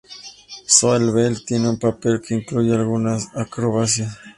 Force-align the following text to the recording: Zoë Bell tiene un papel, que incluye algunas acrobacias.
Zoë 0.75 1.11
Bell 1.17 1.45
tiene 1.45 1.69
un 1.69 1.77
papel, 1.77 2.19
que 2.21 2.33
incluye 2.33 2.73
algunas 2.73 3.29
acrobacias. 3.35 4.17